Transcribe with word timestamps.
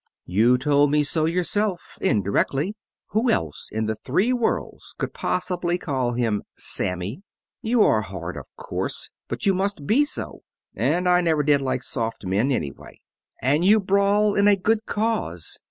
"You 0.25 0.57
told 0.57 0.89
me 0.89 1.03
so 1.03 1.25
yourself, 1.25 1.99
indirectly. 2.01 2.75
Who 3.09 3.29
else 3.29 3.69
in 3.71 3.85
the 3.85 3.93
three 3.93 4.33
worlds 4.33 4.95
could 4.97 5.13
possibly 5.13 5.77
call 5.77 6.13
him 6.13 6.41
'Sammy?' 6.57 7.21
You 7.61 7.83
are 7.83 8.01
hard, 8.01 8.35
of 8.35 8.47
course, 8.57 9.11
but 9.27 9.45
you 9.45 9.53
must 9.53 9.85
be 9.85 10.03
so 10.03 10.41
and 10.75 11.07
I 11.07 11.21
never 11.21 11.43
did 11.43 11.61
like 11.61 11.83
soft 11.83 12.25
men, 12.25 12.51
anyway. 12.51 12.99
And 13.43 13.63
you 13.63 13.79
brawl 13.79 14.33
in 14.33 14.47
a 14.47 14.55
good 14.55 14.87
cause. 14.87 15.59